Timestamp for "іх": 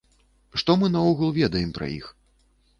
1.99-2.11